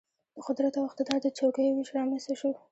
[0.35, 2.51] د قدرت او اقتدار د چوکیو وېش رامېنځته شو.